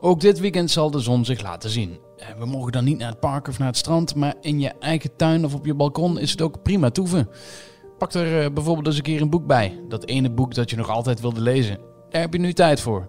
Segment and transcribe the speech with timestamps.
[0.00, 1.98] Ook dit weekend zal de zon zich laten zien.
[2.38, 5.16] We mogen dan niet naar het park of naar het strand, maar in je eigen
[5.16, 7.28] tuin of op je balkon is het ook prima toeven.
[7.98, 9.80] Pak er eh, bijvoorbeeld eens een keer een boek bij.
[9.88, 11.78] Dat ene boek dat je nog altijd wilde lezen.
[12.10, 13.08] Daar heb je nu tijd voor.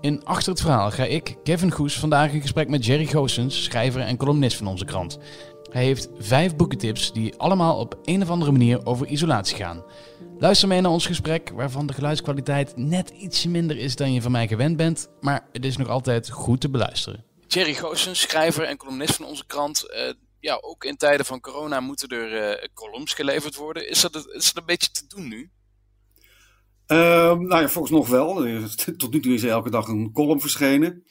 [0.00, 4.00] In Achter het Verhaal ga ik, Kevin Goes, vandaag in gesprek met Jerry Goossens, schrijver
[4.00, 5.18] en columnist van onze krant.
[5.70, 9.82] Hij heeft vijf boekentips die allemaal op een of andere manier over isolatie gaan.
[10.40, 14.30] Luister mee naar ons gesprek, waarvan de geluidskwaliteit net ietsje minder is dan je van
[14.30, 17.24] mij gewend bent, maar het is nog altijd goed te beluisteren.
[17.46, 19.84] Jerry Goossens, schrijver en columnist van onze krant.
[19.90, 23.88] Uh, ja, ook in tijden van corona moeten er uh, columns geleverd worden.
[23.88, 25.50] Is dat, is dat een beetje te doen nu?
[26.86, 26.98] Uh,
[27.38, 28.34] nou ja, volgens nog wel.
[28.96, 31.04] Tot nu toe is er elke dag een column verschenen.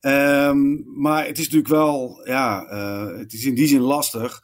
[0.00, 4.42] Um, maar het is natuurlijk wel, ja, uh, het is in die zin lastig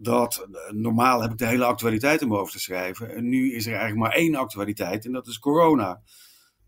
[0.00, 3.14] dat normaal heb ik de hele actualiteit om over te schrijven.
[3.14, 6.02] En nu is er eigenlijk maar één actualiteit en dat is corona.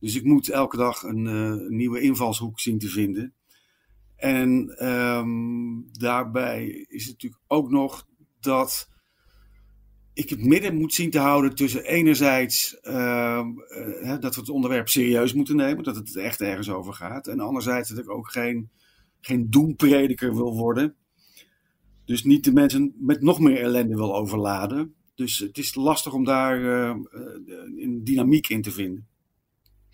[0.00, 3.34] Dus ik moet elke dag een, uh, nieuwe invalshoek zien te vinden.
[4.16, 8.06] En um, daarbij is het natuurlijk ook nog
[8.40, 8.88] dat
[10.14, 13.46] ik het midden moet zien te houden tussen enerzijds uh,
[14.02, 17.26] uh, dat we het onderwerp serieus moeten nemen, dat het echt ergens over gaat.
[17.26, 18.70] En anderzijds dat ik ook geen,
[19.20, 20.96] geen doemprediker wil worden.
[22.10, 24.94] Dus niet de mensen met nog meer ellende wil overladen.
[25.14, 26.96] Dus het is lastig om daar uh,
[27.76, 29.08] een dynamiek in te vinden.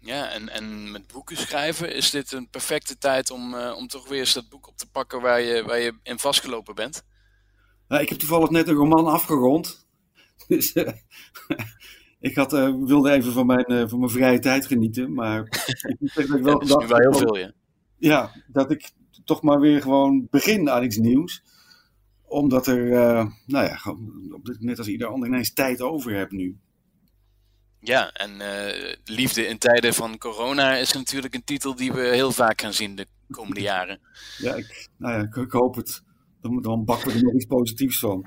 [0.01, 4.09] Ja, en, en met boeken schrijven, is dit een perfecte tijd om, uh, om toch
[4.09, 7.05] weer eens dat boek op te pakken waar je, waar je in vastgelopen bent?
[7.89, 9.87] Nou, ik heb toevallig net een roman afgerond.
[10.49, 10.89] Dus uh,
[12.29, 15.13] ik had, uh, wilde even van mijn, van mijn vrije tijd genieten.
[15.13, 15.41] Maar
[15.99, 17.53] ik dat ik wel ja, gedacht wel heel veel, ja.
[17.97, 18.91] Ja, dat ik
[19.25, 21.43] toch maar weer gewoon begin aan iets nieuws
[22.27, 23.79] omdat er, uh, nou ja,
[24.59, 26.59] net als ieder ander ineens tijd over hebt nu.
[27.81, 32.33] Ja, en uh, Liefde in tijden van corona is natuurlijk een titel die we heel
[32.33, 34.01] vaak gaan zien de komende jaren.
[34.39, 36.03] Ja, ik, nou ja, ik, ik hoop het.
[36.41, 38.27] Dan, dan bakken we er nog iets positiefs van.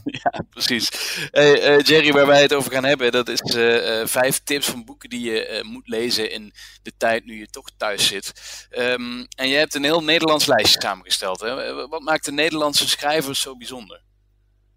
[0.22, 0.90] Ja, precies.
[1.30, 4.66] Hey, uh, Jerry, waar wij het over gaan hebben, dat is uh, uh, vijf tips
[4.66, 8.32] van boeken die je moet lezen in de tijd nu je toch thuis zit.
[8.78, 11.40] Um, en je hebt een heel Nederlands lijstje samengesteld.
[11.40, 11.74] Hè?
[11.88, 14.02] Wat maakt de Nederlandse schrijvers zo bijzonder?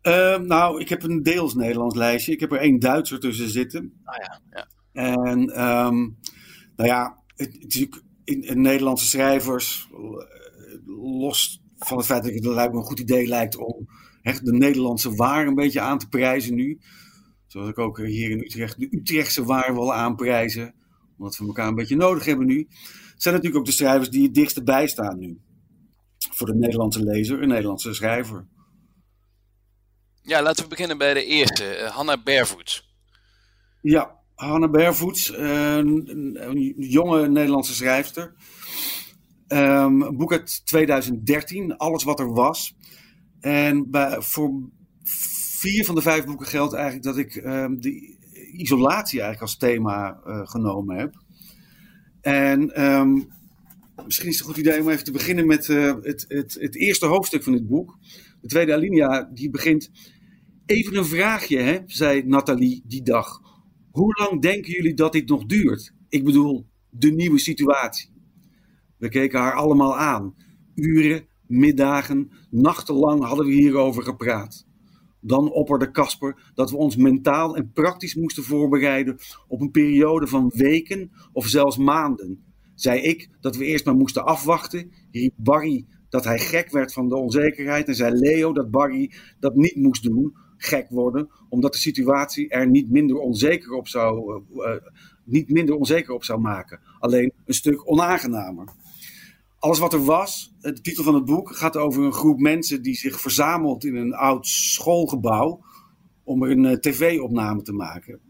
[0.02, 2.32] Ehm, nou, ik heb een deels Nederlands lijstje.
[2.32, 4.02] Ik heb er één Duitser tussen zitten.
[4.04, 4.68] Ah ja, ja.
[4.94, 6.20] En um,
[6.76, 7.88] nou ja, het, het is
[8.24, 9.90] in, in Nederlandse schrijvers,
[10.86, 13.88] los van het feit dat het een goed idee lijkt om
[14.34, 16.80] de Nederlandse waar een beetje aan te prijzen nu.
[17.48, 20.74] Zoals ik ook hier in Utrecht de Utrechtse waar wil aanprijzen.
[21.18, 22.68] Omdat we elkaar een beetje nodig hebben nu.
[23.16, 25.40] Zijn natuurlijk ook de schrijvers die het dichtst bij staan nu.
[26.18, 28.48] Voor de Nederlandse lezer, een Nederlandse schrijver.
[30.22, 31.80] Ja, laten we beginnen bij de eerste.
[31.80, 32.96] Uh, Hanna Bervoets.
[33.82, 35.32] Ja, Hanna Bervoets.
[35.32, 38.36] Uh, een, een, jonge Nederlandse schrijfster.
[39.48, 42.76] Um, een boek uit 2013, Alles wat er was.
[43.46, 43.88] En
[44.20, 44.70] voor
[45.60, 48.18] vier van de vijf boeken geldt eigenlijk dat ik um, de
[48.52, 51.24] isolatie eigenlijk als thema uh, genomen heb.
[52.22, 53.28] En um,
[54.06, 56.76] misschien is het een goed idee om even te beginnen met uh, het, het, het,
[56.76, 57.98] eerste hoofdstuk van dit boek.
[58.42, 59.92] De tweede alinea, die begint.
[60.66, 63.42] Even een vraagje, hè, zei Nathalie die dag.
[63.92, 65.94] Hoe lang denken jullie dat dit nog duurt?
[66.10, 68.10] Ik bedoel, de nieuwe situatie.
[68.98, 70.36] We keken haar allemaal aan.
[70.76, 74.66] Uren, middagen, nachtenlang hadden we hierover gepraat.
[75.20, 79.18] Dan opperde Casper dat we ons mentaal en praktisch moesten voorbereiden
[79.48, 82.44] op een periode van weken of zelfs maanden.
[82.76, 87.10] Zei ik dat we eerst maar moesten afwachten, riep Barry dat hij gek werd van
[87.10, 91.80] de onzekerheid en zei Leo dat Barry dat niet moest doen, gek worden, omdat de
[91.80, 94.76] situatie er niet minder onzeker op zou, uh, uh,
[95.24, 98.68] niet minder onzeker op zou maken, alleen een stuk onaangenamer.
[99.66, 102.96] Alles wat er was, de titel van het boek, gaat over een groep mensen die
[102.96, 105.66] zich verzamelt in een oud schoolgebouw
[106.24, 108.14] om er een uh, tv-opname te maken.
[108.14, 108.22] Op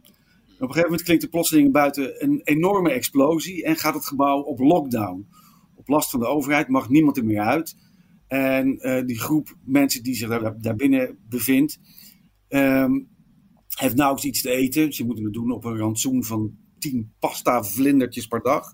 [0.61, 4.59] een gegeven moment klinkt er plotseling buiten een enorme explosie en gaat het gebouw op
[4.59, 5.27] lockdown.
[5.75, 7.75] Op last van de overheid mag niemand er meer uit.
[8.27, 11.79] En uh, die groep mensen die zich daar, daar binnen bevindt,
[12.49, 13.07] um,
[13.69, 14.93] heeft nauwelijks iets te eten.
[14.93, 18.73] Ze moeten het doen op een rantsoen van 10 pasta vlindertjes per dag.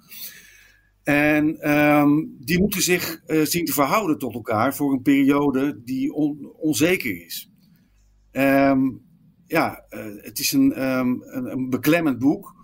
[1.04, 6.14] En um, die moeten zich uh, zien te verhouden tot elkaar voor een periode die
[6.14, 7.50] on onzeker is.
[8.32, 9.02] Um,
[9.48, 12.56] ja, uh, het is een, um, een, beklemmend boek.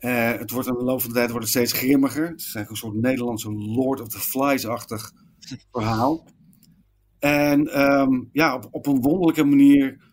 [0.00, 2.28] Uh, het wordt aan de loop van de tijd wordt het steeds grimmiger.
[2.28, 5.12] Het is eigenlijk een soort Nederlandse Lord of the Flies-achtig
[5.70, 6.26] verhaal.
[7.18, 7.70] En
[8.32, 10.04] ja, op, op, een wonderlijke manier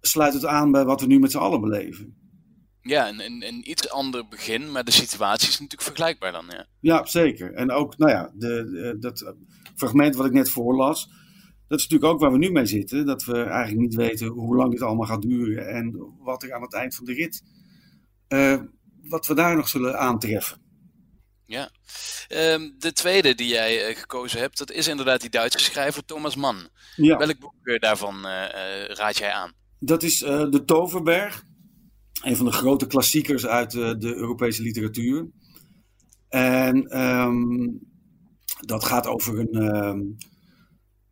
[0.00, 2.14] sluit het aan bij wat we nu met z'n allen beleven.
[2.82, 6.46] Ja, een, een, een, iets ander begin, maar de situatie is natuurlijk vergelijkbaar dan.
[6.48, 7.54] Ja, ja zeker.
[7.54, 9.34] En ook, nou ja, de, dat
[9.76, 11.08] fragment wat ik net voorlas,
[11.68, 13.06] dat is natuurlijk ook waar we nu mee zitten.
[13.06, 16.62] Dat we eigenlijk niet weten hoe lang dit allemaal gaat duren en wat er aan
[16.62, 17.42] het eind van de rit,
[18.28, 18.60] uh,
[19.02, 20.58] wat we daar nog zullen aantreffen.
[21.46, 21.70] Ja,
[22.28, 26.36] um, de tweede die jij uh, gekozen hebt, dat is inderdaad die Duitse schrijver Thomas
[26.36, 26.68] Mann.
[26.96, 27.16] Ja.
[27.16, 29.52] Welk boek daarvan uh, raad jij aan?
[29.78, 31.44] Dat is De Toverberg
[32.22, 35.30] een van de grote klassiekers uit de, de Europese literatuur.
[36.28, 37.80] En um,
[38.60, 40.16] dat gaat over een, um,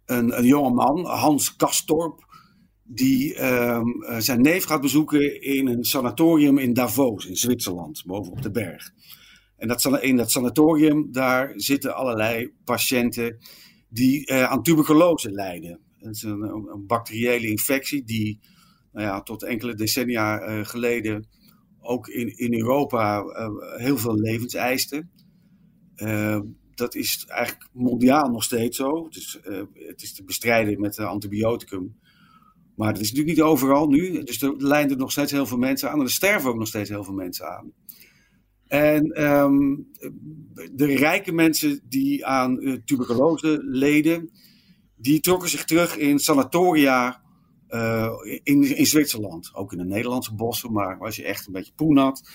[0.04, 2.26] een, een jonge man, Hans Kastorp,
[2.82, 8.50] die um, zijn neef gaat bezoeken in een sanatorium in Davos, in Zwitserland, bovenop de
[8.50, 8.90] berg.
[9.56, 13.38] En dat, in dat sanatorium, daar zitten allerlei patiënten
[13.88, 15.80] die uh, aan tuberculose lijden.
[15.98, 18.40] Het is een, een bacteriële infectie die
[18.92, 21.26] nou ja, tot enkele decennia uh, geleden
[21.80, 25.10] ook in, in Europa uh, heel veel levens eisten.
[25.96, 26.40] Uh,
[26.74, 29.08] dat is eigenlijk mondiaal nog steeds zo.
[29.10, 29.38] Is,
[29.72, 31.96] het is te bestrijden met antibioticum.
[32.76, 34.22] Maar dat is natuurlijk niet overal nu.
[34.22, 35.98] Dus er lijnen nog steeds heel veel mensen aan.
[35.98, 37.72] En er sterven ook nog steeds heel veel mensen aan.
[38.66, 39.88] En um,
[40.72, 44.30] de rijke mensen die aan tuberculose leden,
[44.96, 47.22] die trokken zich terug in sanatoria
[47.68, 48.12] uh,
[48.42, 49.54] in, in Zwitserland.
[49.54, 52.30] Ook in de Nederlandse bossen, maar als je echt een beetje poen had,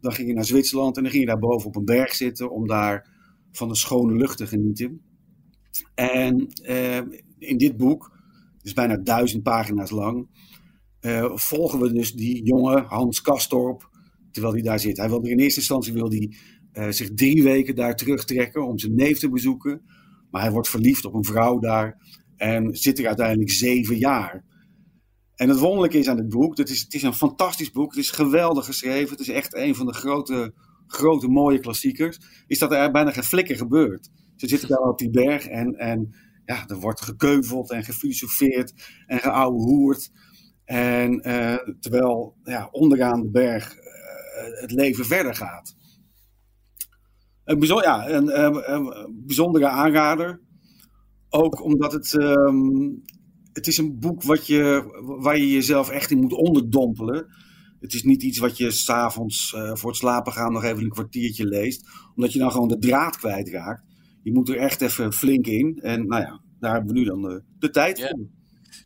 [0.00, 2.50] dan ging je naar Zwitserland en dan ging je daar boven op een berg zitten
[2.50, 3.08] om daar
[3.50, 5.00] van de schone lucht te genieten.
[5.94, 7.00] En uh,
[7.38, 8.14] in dit boek,
[8.62, 10.28] is bijna duizend pagina's lang,
[11.00, 13.90] uh, volgen we dus die jonge Hans Kastorp,
[14.30, 14.96] terwijl hij daar zit.
[14.96, 16.34] Hij wilde in eerste instantie wil hij,
[16.92, 19.82] zich drie weken daar terugtrekken om zijn neef te bezoeken.
[20.30, 21.96] Maar hij wordt verliefd op een vrouw daar
[22.36, 24.44] en zit er uiteindelijk zeven jaar.
[25.36, 28.04] En het wonderlijke is aan het boek, het is, het is een fantastisch boek, het
[28.04, 30.54] is geweldig geschreven, het is echt een van de grote,
[30.86, 34.10] grote mooie klassiekers, is dat er bijna geen flikker gebeurt.
[34.36, 38.72] Ze zitten daar op die berg en, en ja, er wordt gekeuveld en gefilosofeerd
[39.06, 40.10] en geouwehoerd.
[40.64, 45.76] En uh, terwijl ja, onderaan de berg uh, het leven verder gaat.
[47.44, 48.40] Een, ja, een,
[48.72, 50.40] een, bijzondere aanrader.
[51.28, 53.02] Ook omdat het um,
[53.56, 54.84] het is een boek wat je,
[55.20, 57.26] waar je jezelf echt in moet onderdompelen.
[57.80, 60.88] Het is niet iets wat je s'avonds uh, voor het slapen gaan nog even een
[60.88, 61.88] kwartiertje leest.
[62.14, 63.82] Omdat je dan gewoon de draad kwijtraakt.
[64.22, 65.78] Je moet er echt even flink in.
[65.82, 68.26] En nou ja, daar hebben we nu dan de, de tijd voor.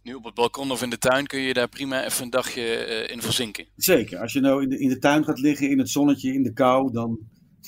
[0.02, 2.86] Nu op het balkon of in de tuin kun je daar prima even een dagje
[2.88, 3.66] uh, in verzinken.
[3.76, 4.18] Zeker.
[4.18, 6.52] Als je nou in de, in de tuin gaat liggen, in het zonnetje, in de
[6.52, 7.18] kou, dan,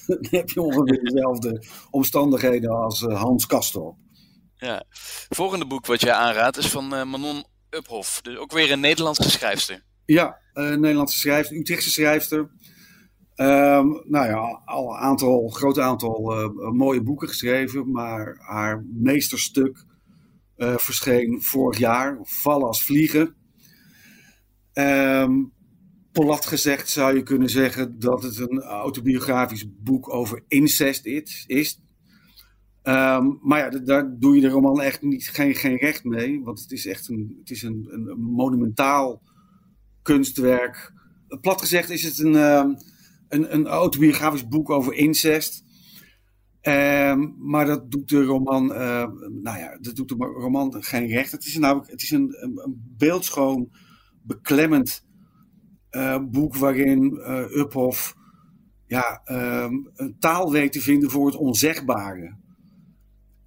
[0.30, 3.96] heb je ongeveer dezelfde omstandigheden als uh, Hans Kastorp.
[4.62, 4.84] Ja.
[5.28, 8.20] Volgende boek wat jij aanraadt is van uh, Manon Uphoff.
[8.20, 9.84] Dus ook weer een Nederlandse schrijfster.
[10.04, 12.38] Ja, een Nederlandse schrijfster, Utrechtse schrijfster.
[13.36, 19.84] Um, nou ja, al een aantal, groot aantal uh, mooie boeken geschreven, maar haar meesterstuk
[20.56, 23.34] uh, verscheen vorig jaar, Vallen als vliegen.
[24.72, 25.52] Um,
[26.40, 31.06] gezegd zou je kunnen zeggen dat het een autobiografisch boek over incest
[31.46, 31.80] is.
[32.84, 36.42] Um, maar ja, daar doe je de roman echt niet, geen, geen recht mee.
[36.42, 39.22] Want het is echt een, het is een, een monumentaal
[40.02, 40.92] kunstwerk.
[41.40, 42.76] Plat gezegd is het een, um,
[43.28, 45.64] een, een autobiografisch boek over incest.
[46.62, 48.66] Um, maar dat doet de roman,
[49.42, 51.32] nou ja, dat doet de roman geen recht.
[51.32, 53.70] Het is namelijk, het is een, een, beeldschoon,
[54.22, 55.04] beklemmend
[55.90, 57.92] uh, boek waarin uh,
[58.86, 59.20] ja,
[59.94, 62.40] een taal weet te vinden voor het onzegbare.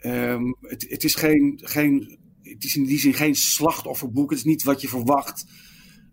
[0.05, 4.29] Um, het, is geen, geen, het is in die zin geen slachtofferboek.
[4.29, 5.45] Het is niet wat je verwacht.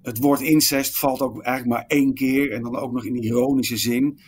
[0.03, 3.77] Het woord incest valt ook eigenlijk maar één keer en dan ook nog in ironische
[3.77, 4.19] zin.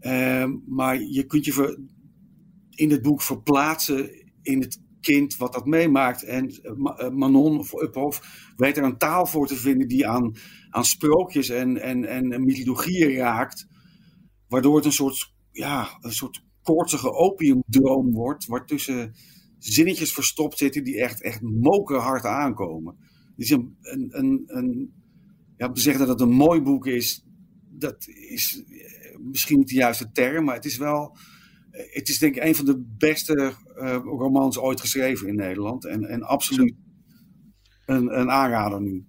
[0.00, 1.88] Um, maar je kunt je
[2.70, 4.10] in het boek verplaatsen
[4.42, 6.22] in het kind wat dat meemaakt.
[6.22, 7.58] En uh, Manon
[7.92, 10.36] of weet er een taal voor te vinden die aan,
[10.70, 13.66] aan sprookjes en, en, en mythologieën raakt.
[14.48, 19.14] Waardoor het een soort, ja, een soort koortsige opiumdroom wordt, waar tussen
[19.58, 22.96] zinnetjes verstopt zitten die echt, echt mokerhard aankomen.
[23.00, 24.92] Het is een, een, een, een
[25.56, 27.24] ja, om te zeggen dat het een mooi boek is,
[27.68, 31.16] dat is eh, misschien niet de juiste term, maar het is wel,
[31.70, 35.84] eh, het is denk ik een van de beste uh, romans ooit geschreven in Nederland.
[35.86, 36.74] En, en absoluut
[37.86, 39.04] een, een aanrader nu.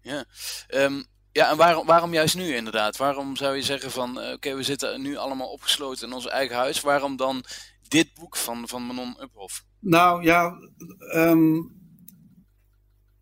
[0.00, 0.26] Ja,
[0.74, 2.96] um, ja, en waarom, waarom juist nu inderdaad?
[2.96, 6.56] Waarom zou je zeggen van, uh, oké, we zitten nu allemaal opgesloten in ons eigen
[6.56, 6.80] huis.
[6.80, 7.44] Waarom dan
[7.88, 9.64] dit boek van, van Manon Uphoff?
[9.78, 10.58] Nou ja,
[11.14, 11.80] um,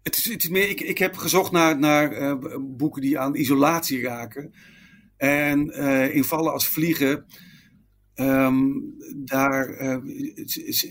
[0.02, 4.02] het is, het is meer, ik, ik heb gezocht naar, naar boeken die aan isolatie
[4.02, 4.55] raken.
[5.17, 5.71] En
[6.12, 7.26] in vallen als vliegen,
[8.14, 8.69] ehm,
[9.14, 9.76] daar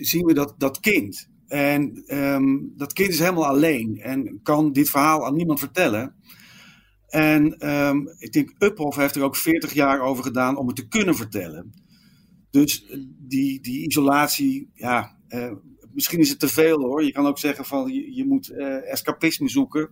[0.02, 1.30] zien we dat, dat kind.
[1.50, 6.16] En ehm, dat kind is helemaal alleen en kan dit verhaal aan niemand vertellen.
[7.10, 10.88] En um, ik denk, Uphoff heeft er ook 40 jaar over gedaan om het te
[10.88, 11.74] kunnen vertellen.
[12.50, 15.52] Dus die, die isolatie, ja, uh,
[15.94, 17.04] misschien is het te veel hoor.
[17.04, 19.90] Je kan ook zeggen van je, je moet uh, escapisme zoeken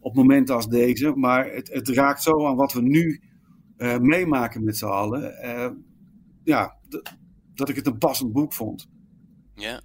[0.00, 1.12] op momenten als deze.
[1.16, 3.20] Maar het, het raakt zo aan wat we nu
[4.00, 5.34] meemaken met z'n allen.
[6.44, 6.76] ja,
[7.54, 8.88] dat ik het een passend boek vond.
[9.54, 9.82] Ja,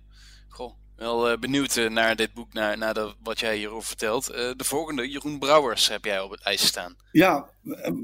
[1.04, 4.32] wel uh, benieuwd uh, naar dit boek, naar, naar wat jij hierover vertelt.
[4.32, 6.96] Uh, de volgende, Jeroen Brouwers, heb jij op het ijs staan.
[7.12, 7.50] Ja,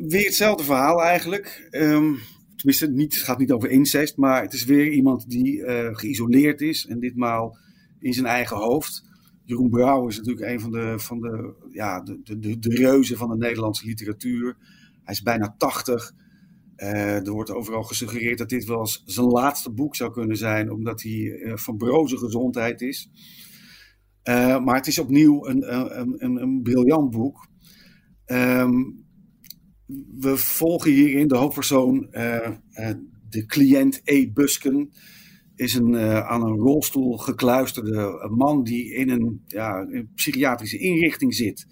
[0.07, 1.67] weer hetzelfde verhaal eigenlijk.
[1.71, 2.19] Um,
[2.55, 5.63] tenminste, niet, het gaat niet over incest, maar het is weer iemand die
[5.93, 6.85] geïsoleerd is.
[6.85, 7.57] En ditmaal
[7.99, 9.03] in zijn eigen hoofd.
[9.45, 13.29] Jeroen Brouwers is natuurlijk een van de, van de, ja, de, de, de reuzen van
[13.29, 14.57] de Nederlandse literatuur.
[15.03, 16.11] Hij is bijna 80.
[16.83, 20.71] Uh, er wordt overal gesuggereerd dat dit wel eens zijn laatste boek zou kunnen zijn,
[20.71, 23.09] omdat hij uh, van broze gezondheid is.
[24.23, 27.47] Uh, maar het is opnieuw een, een, een, een briljant boek.
[28.25, 29.07] Um,
[30.19, 32.07] we volgen hierin de hoofdpersoon,
[33.29, 34.31] de cliënt E.
[34.31, 34.91] Busken.
[35.55, 41.67] Is een aan een rolstoel gekluisterde man die in een, ja, psychiatrische inrichting zit.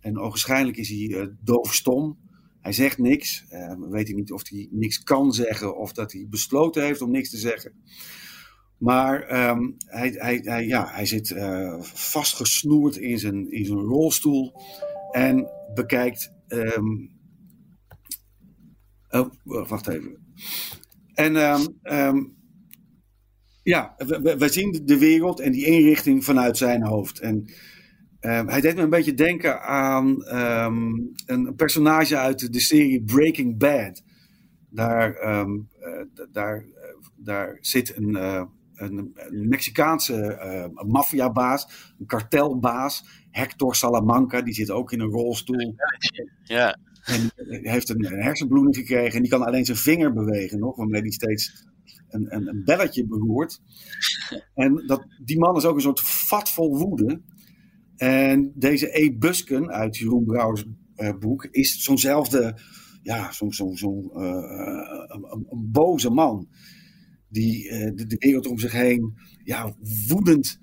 [0.00, 2.18] En ogenschijnlijk is hij doofstom.
[2.66, 3.44] Hij zegt niks.
[3.52, 7.10] Uh, we weten niet of hij niks kan zeggen of dat hij besloten heeft om
[7.10, 7.72] niks te zeggen.
[8.78, 14.52] Maar um, hij, hij, hij, ja, hij zit uh, vastgesnoerd in zijn, in zijn rolstoel
[15.10, 16.32] en bekijkt.
[16.48, 17.10] Um,
[19.08, 20.34] oh, wacht even.
[21.14, 21.36] En
[21.82, 22.36] um,
[23.62, 27.18] ja, we, we, zien de wereld en die inrichting vanuit zijn hoofd.
[27.18, 27.48] En
[28.26, 30.06] Um, hij deed me een beetje denken aan
[30.36, 34.02] um, een personage uit de serie Breaking Bad.
[34.70, 36.72] Daar, um, uh, daar, uh,
[37.16, 38.42] daar zit een, uh,
[38.74, 45.74] een, een, Mexicaanse maffiabaas, een kartelbaas, Hector Salamanca, die zit ook in een rolstoel.
[46.42, 46.78] Ja.
[47.04, 47.30] En
[47.62, 51.66] heeft een hersenbloeding gekregen en die kan alleen zijn vinger bewegen nog, waarmee hij steeds
[52.08, 53.60] een, een, een belletje beroert.
[54.54, 57.20] En dat, die man is ook een soort vat vol woede.
[57.96, 59.16] En deze E.
[59.18, 60.64] Busken uit Jeroen Brouwers
[60.96, 62.58] uh, boek is zo'nzelfde,
[63.02, 66.48] ja, zo'n zo, zo, een, boze man.
[67.28, 69.76] Die uh, de, de, wereld om zich heen ja,
[70.08, 70.60] woedend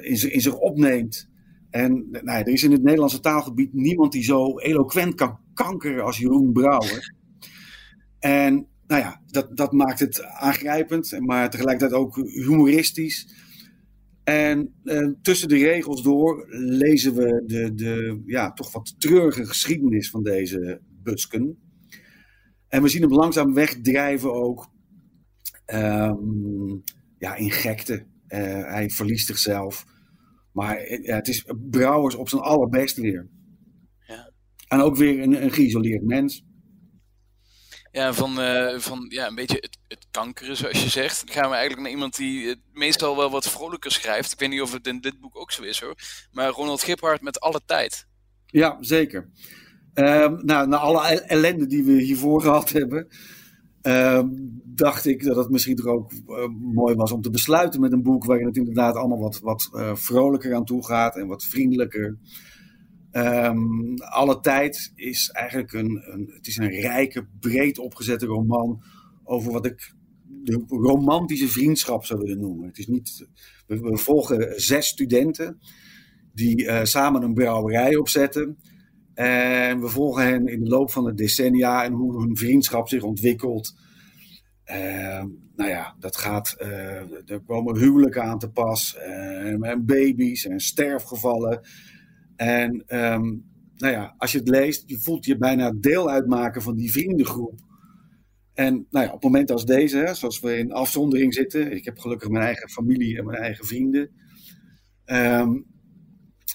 [0.00, 1.28] in, zich opneemt.
[1.70, 6.18] En nou, er is in het Nederlandse taalgebied niemand die zo eloquent kan kankeren als
[6.18, 7.14] Jeroen Brouwer.
[8.18, 13.28] En nou ja, dat, dat maakt het aangrijpend, maar tegelijkertijd ook humoristisch.
[14.24, 20.10] En uh, tussen de regels door lezen we de, de ja, toch wat treurige geschiedenis
[20.10, 21.58] van deze Busken.
[22.68, 24.70] En we zien hem langzaam wegdrijven ook
[25.66, 26.82] um,
[27.18, 28.06] ja, in gekte.
[28.28, 28.40] Uh,
[28.70, 29.84] hij verliest zichzelf.
[30.52, 33.28] Maar uh, het is Brouwers op zijn allerbest weer.
[34.06, 34.32] Ja.
[34.68, 36.44] En ook weer een, een geïsoleerd mens.
[37.90, 41.26] Ja, van, uh, van ja, een beetje het, het, kankeren, zoals je zegt.
[41.26, 44.32] Dan gaan we eigenlijk naar iemand die meestal wel wat vrolijker schrijft.
[44.32, 45.94] Ik weet niet of het in dit boek ook zo is hoor.
[46.32, 48.06] Maar Ronald Giphart met alle tijd.
[48.46, 49.30] Ja, zeker.
[49.94, 53.06] Um, nou, na alle ellende die we hiervoor gehad hebben,
[53.82, 57.92] um, dacht ik dat het misschien toch ook uh, mooi was om te besluiten met
[57.92, 61.44] een boek waarin het inderdaad allemaal wat, wat uh, vrolijker aan toe gaat en wat
[61.44, 62.18] vriendelijker.
[63.12, 68.82] Um, Alle tijd is eigenlijk een, een, het is een rijke, breed opgezette roman
[69.24, 69.94] over wat ik
[70.44, 72.66] de romantische vriendschap zou willen noemen.
[72.66, 73.28] Het is niet,
[73.66, 75.58] we, volgen zes studenten
[76.32, 78.58] die uh, samen een brouwerij opzetten.
[79.14, 83.02] En we volgen hen in de loop van de decennia en hoe hun vriendschap zich
[83.02, 83.74] ontwikkelt.
[84.66, 85.24] Uh,
[85.56, 86.56] nou ja, dat gaat.
[86.60, 91.60] Uh, er komen huwelijken aan te pas, en baby's en sterfgevallen.
[92.36, 93.44] En um,
[93.76, 97.60] nou ja, als je het leest, je voelt je bijna deel uitmaken van die vriendengroep.
[98.54, 101.98] En nou ja, op momenten als deze, hè, zoals we in afzondering zitten, ik heb
[101.98, 104.10] gelukkig mijn eigen familie en mijn eigen vrienden.
[105.06, 105.66] Um,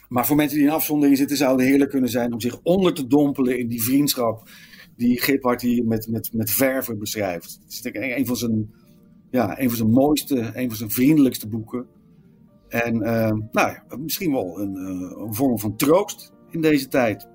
[0.10, 2.94] maar voor mensen die in afzondering zitten, zou het heerlijk kunnen zijn om zich onder
[2.94, 4.50] te dompelen in die vriendschap
[4.96, 7.60] die Giphart hier met, met, met verven beschrijft.
[7.64, 8.74] Het is denk een van zijn,
[9.32, 11.88] ja, een van zijn mooiste, een van zijn vriendelijkste boeken.
[12.68, 17.29] En uh, nou ja, misschien wel een, uh, een, vorm van troost in deze tijd.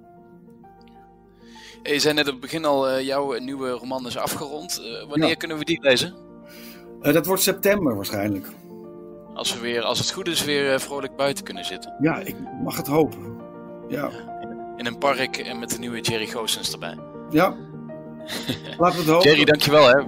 [1.92, 4.82] Je zei net op het begin al, uh, jouw nieuwe roman is afgerond.
[5.08, 5.34] wanneer ja.
[5.34, 6.14] kunnen we die lezen?
[7.12, 8.46] dat wordt september waarschijnlijk.
[9.34, 11.94] Als we weer, als het goed is, weer vrolijk buiten kunnen zitten.
[12.00, 13.36] Ja, ik mag het hopen.
[13.88, 14.10] Ja.
[14.76, 16.98] In een park en met de nieuwe Jerry Goossens erbij.
[17.30, 17.46] Ja.
[18.78, 19.30] Laten we het hopen.
[19.30, 20.02] Jerry, dankjewel hè.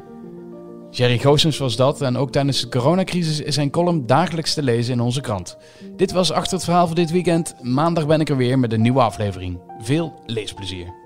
[0.90, 4.94] Jerry Goossens was dat en ook tijdens de coronacrisis is zijn column dagelijks te lezen
[4.94, 5.56] in onze krant.
[5.96, 7.54] Dit was Achter het Verhaal voor dit weekend.
[7.62, 9.60] Maandag ben ik er weer met een nieuwe aflevering.
[9.78, 11.05] Veel leesplezier.